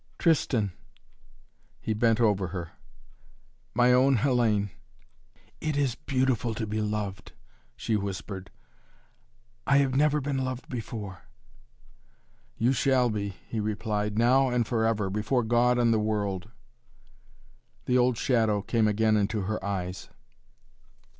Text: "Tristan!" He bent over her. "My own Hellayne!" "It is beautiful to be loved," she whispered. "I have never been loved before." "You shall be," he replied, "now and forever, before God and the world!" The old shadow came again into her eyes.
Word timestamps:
"Tristan!" 0.17 0.71
He 1.79 1.93
bent 1.93 2.19
over 2.19 2.47
her. 2.47 2.71
"My 3.75 3.93
own 3.93 4.15
Hellayne!" 4.17 4.71
"It 5.59 5.77
is 5.77 5.93
beautiful 5.93 6.55
to 6.55 6.65
be 6.65 6.81
loved," 6.81 7.33
she 7.75 7.95
whispered. 7.95 8.49
"I 9.67 9.77
have 9.77 9.93
never 9.93 10.19
been 10.19 10.39
loved 10.39 10.67
before." 10.69 11.25
"You 12.57 12.73
shall 12.73 13.11
be," 13.11 13.29
he 13.47 13.59
replied, 13.59 14.17
"now 14.17 14.49
and 14.49 14.65
forever, 14.65 15.11
before 15.11 15.43
God 15.43 15.77
and 15.77 15.93
the 15.93 15.99
world!" 15.99 16.49
The 17.85 17.99
old 17.99 18.17
shadow 18.17 18.63
came 18.63 18.87
again 18.87 19.15
into 19.15 19.41
her 19.41 19.63
eyes. 19.63 20.09